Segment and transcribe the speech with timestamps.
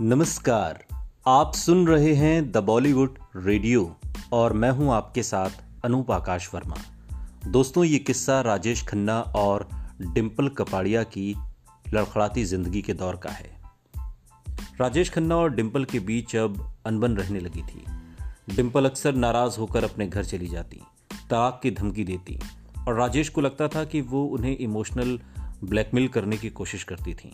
[0.00, 0.84] नमस्कार,
[1.26, 3.96] आप सुन रहे हैं द बॉलीवुड रेडियो
[4.32, 5.50] और मैं हूँ आपके साथ
[5.84, 6.76] अनूप आकाश वर्मा।
[7.48, 9.68] दोस्तों, ये किस्सा राजेश खन्ना और
[10.02, 11.34] डिम्पल कपाड़िया की
[11.94, 13.50] लड़खड़ाती ज़िंदगी के दौर का है।
[14.80, 17.84] राजेश खन्ना और डिम्पल के बीच अब अनबन रहने लगी थी।
[18.56, 20.82] डिम्पल अक्सर नाराज़ होकर अपने घर चली जाती
[21.30, 22.38] तलाक की धमकी देती
[22.88, 25.18] और राजेश को लगता था कि वो उन्हें इमोशनल
[25.64, 27.32] ब्लैकमेल करने की कोशिश करती थी।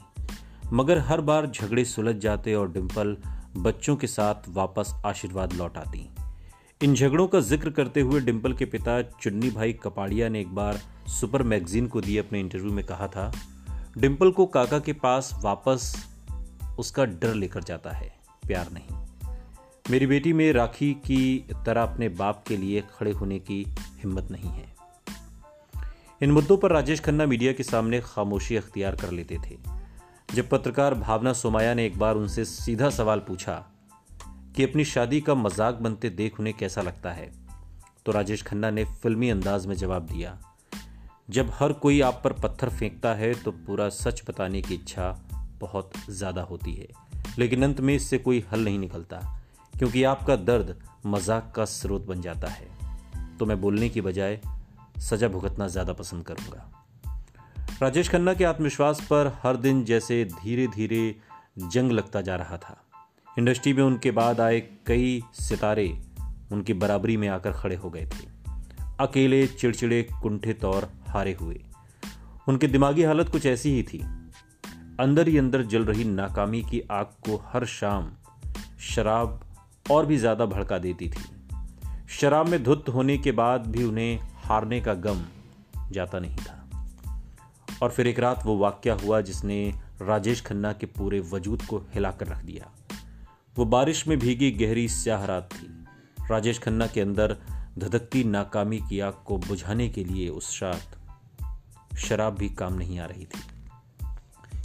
[0.73, 3.17] मगर हर बार झगड़े सुलझ जाते और डिम्पल
[3.57, 6.09] बच्चों के साथ वापस आशीर्वाद लौट आती।
[6.81, 10.81] इन झगड़ों का ज़िक्र करते हुए डिम्पल के पिता चुन्नी भाई कपाड़िया ने एक बार
[11.11, 13.31] सुपर मैगजीन को दिए अपने इंटरव्यू में कहा था
[13.99, 15.93] डिम्पल को काका के पास वापस
[16.79, 18.13] उसका डर लेकर जाता है,
[18.47, 19.31] प्यार नहीं।
[19.91, 23.65] मेरी बेटी में राखी की तरह अपने बाप के लिए खड़े होने की
[23.99, 24.75] हिम्मत नहीं है।
[26.21, 29.82] इन मुद्दों पर राजेश खन्ना मीडिया के सामने खामोशी अख्तियार कर लेते थे।
[30.35, 33.55] जब पत्रकार भावना सोमाया ने एक बार उनसे सीधा सवाल पूछा
[34.57, 37.31] कि अपनी शादी का मज़ाक बनते देख उन्हें कैसा लगता है
[38.07, 40.39] तो राजेश खन्ना ने फिल्मी अंदाज में जवाब दिया,
[41.31, 45.11] जब हर कोई आप पर पत्थर फेंकता है तो पूरा सच बताने की इच्छा
[45.61, 46.89] बहुत ज़्यादा होती है।
[47.39, 49.21] लेकिन अंत में इससे कोई हल नहीं निकलता,
[49.75, 52.69] क्योंकि आपका दर्द मज़ाक का स्रोत बन जाता है।
[53.39, 54.41] तो मैं बोलने की बजाय
[55.01, 56.71] सजा भुगतना ज़्यादा पसंद करूँगा।
[57.83, 61.17] राजेश खन्ना के आत्मविश्वास पर हर दिन जैसे धीरे धीरे
[61.59, 62.77] जंग लगता जा रहा था।
[63.39, 65.99] इंडस्ट्री में उनके बाद आए कई सितारे
[66.53, 68.29] उनकी बराबरी में आकर खड़े हो गए थे।
[69.01, 71.65] अकेले, चिड़चिड़े, कुंठित और हारे हुए।
[72.49, 73.99] उनकी दिमागी हालत कुछ ऐसी ही थी।
[75.01, 78.13] अंदर ही अंदर जल रही नाकामी की आग को हर शाम
[78.81, 79.41] शराब
[79.91, 81.25] और भी ज़्यादा भड़का देती थी।
[82.09, 85.25] शराब में धुत होने के बाद भी उन्हें हारने का गम
[85.91, 86.62] जाता नहीं था।
[87.83, 92.27] और फिर एक रात वो वाक्य हुआ जिसने राजेश खन्ना के पूरे वजूद को हिलाकर
[92.27, 92.71] रख दिया।
[93.57, 95.85] वो बारिश में भीगी गहरी स्याह रात थी।
[96.31, 97.37] राजेश खन्ना के अंदर
[97.79, 100.99] धधकती नाकामी की आग को बुझाने के लिए उस रात
[101.99, 103.41] शराब भी काम नहीं आ रही थी।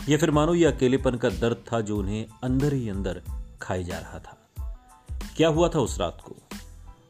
[0.10, 3.22] यह फिर मानो ये अकेलेपन का दर्द था जो उन्हें अंदर ही अंदर
[3.62, 4.38] खाए जा रहा था।
[5.38, 6.36] क्या हुआ था उस रात को?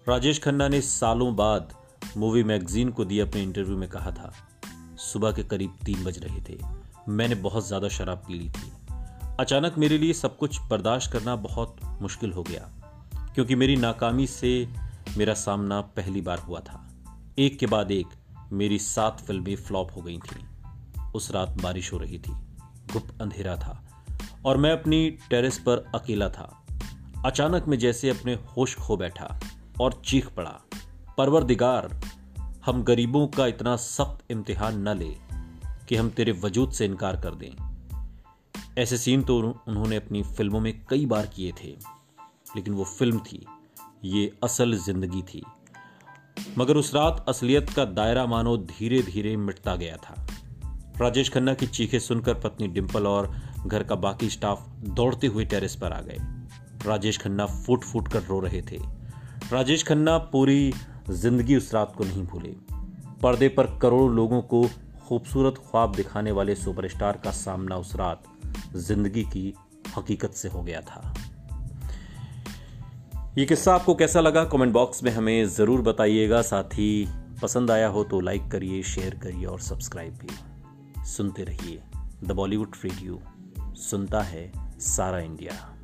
[0.09, 1.73] राजेश खन्ना ने सालों बाद
[2.17, 4.33] मूवी मैगजीन को दिए अपने इंटरव्यू में कहा था।
[4.97, 6.57] सुबह के करीब तीन बज रहे थे।
[7.09, 8.71] मैंने बहुत ज़्यादा शराब पी ली थी।
[9.39, 12.69] अचानक मेरे लिए सब कुछ बर्दाश्त करना बहुत मुश्किल हो गया,
[13.35, 14.51] क्योंकि मेरी नाकामी से
[15.17, 16.83] मेरा सामना पहली बार हुआ था।
[17.39, 18.07] एक के बाद एक
[18.51, 20.45] मेरी सात फ़िल्में फ्लॉप हो गई थी।
[21.15, 22.31] उस रात बारिश हो रही थी।
[22.93, 23.81] गुप अंधेरा था
[24.45, 26.51] और मैं अपनी टेरेस पर अकेला था।
[27.25, 29.39] अचानक मैं जैसे अपने होश खो बैठा
[29.81, 30.59] और चीख पड़ा।
[31.17, 31.89] परवर दिगार
[32.67, 35.09] हम गरीबों का इतना सख्त इम्तिहान न ले
[35.89, 37.51] कि हम तेरे वजूद से इनकार कर दें।
[38.77, 41.67] ऐसे सीन तो उन्होंने अपनी फ़िल्मों में कई बार किए थे,
[42.55, 43.45] लेकिन वो फ़िल्म थी,
[44.03, 45.43] ये असल ज़िंदगी थी।
[46.57, 50.27] मगर उस रात असलियत का दायरा मानो धीरे धीरे मिटता गया था।
[51.01, 53.33] राजेश खन्ना की चीखें सुनकर पत्नी डिम्पल और
[53.65, 56.17] घर का बाकी स्टाफ दौड़ते हुए टेरेस पर आ गए।
[56.85, 58.79] राजेश खन्ना फूट फूट कर रो रहे थे।
[59.51, 60.73] राजेश खन्ना पूरी
[61.09, 62.55] ज़िंदगी उस रात को नहीं भूले।
[63.21, 64.63] पर्दे पर करोड़ों लोगों को
[65.07, 68.23] खूबसूरत ख्वाब दिखाने वाले सुपरस्टार का सामना उस रात
[68.75, 69.53] ज़िंदगी की
[69.97, 71.13] हकीकत से हो गया था।
[73.37, 74.43] ये किस्सा आपको कैसा लगा?
[74.45, 77.07] कमेंट बॉक्स में हमें ज़रूर बताइएगा। साथ ही
[77.41, 81.81] पसंद आया हो तो लाइक करिए, शेयर करिए और सब्सक्राइब भी। सुनते रहिए।
[82.23, 83.19] द बॉलीवुड रेडियो
[83.79, 85.76] सुनता है सारा इंडिया।